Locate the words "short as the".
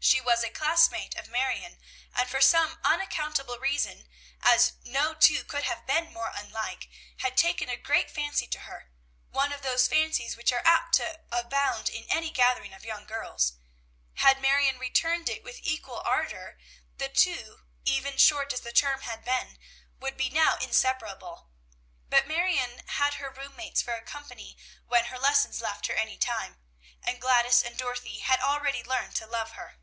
18.16-18.72